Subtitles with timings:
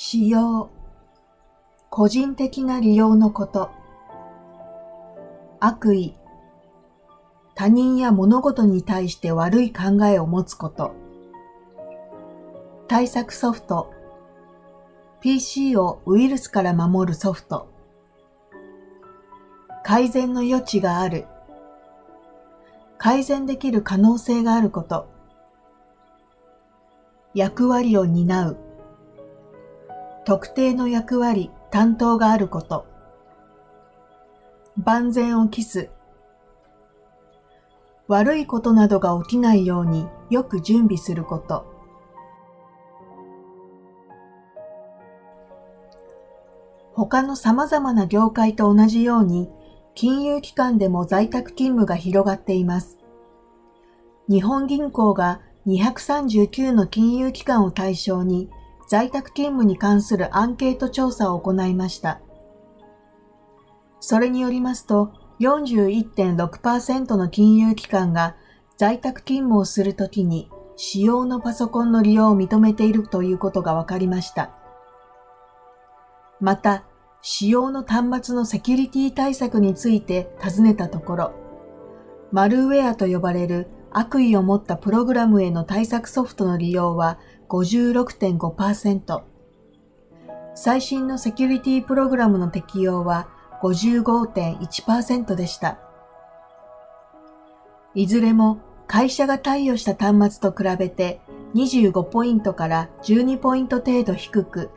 [0.00, 0.70] 使用、
[1.90, 3.72] 個人的な利用のこと。
[5.58, 6.14] 悪意、
[7.56, 10.94] 他人や物事に対して悪い考えを持つこと。
[12.86, 13.92] 対策ソフト、
[15.20, 17.68] PC をウイルスから守るソフト。
[19.82, 21.26] 改善の余地がある。
[22.98, 25.08] 改善できる可能性があること。
[27.34, 28.67] 役割を担う。
[30.28, 32.84] 特定の役割、担当があること。
[34.76, 35.88] 万全を期す。
[38.08, 41.64] 悪いことなどが起きないようによく準備すること。
[46.92, 49.48] 他の様々な業界と同じように、
[49.94, 52.98] 金融機関でも在宅勤務が広がっています。
[54.28, 58.50] 日本銀行が239の金融機関を対象に
[58.88, 62.20] 在宅勤務に関するアンケート調査を行いました。
[64.00, 68.34] それによりますと、41.6%の金融機関が
[68.76, 74.54] 在宅勤務をするときに使用のパソコンの利用を認めているということが分かりました。
[76.40, 76.84] また、
[77.20, 81.32] 使用の端末のセキュリティ対策について尋ねたところ、
[82.32, 89.22] マルウェアと呼ばれる悪意を持ったプログラムへの対策ソフトの利用は56.5%、
[90.54, 93.28] 最新のセキュリティプログラムの適用は
[93.62, 95.78] 55.1%でした。
[97.94, 101.20] いずれも会社が貸与した端末と比べて
[101.54, 104.70] 25ポイントから12ポイント程度低く、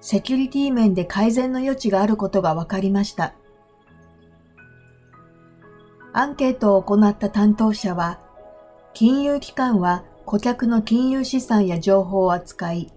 [0.00, 3.34] セキュリティ面で改善の余地があることが分かりました。
[6.16, 8.20] アンケートを行った担当者は、
[8.92, 12.92] 金融機関は顧客の金融資産や情報を扱い、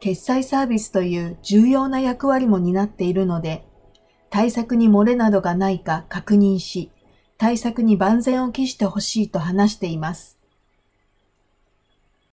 [0.00, 3.66] 決済サービスという重要な役割も担っているので、
[4.30, 6.90] 対策に漏れなどがないか確認し、
[7.36, 10.38] 対策に万全を期してほしいと話しています。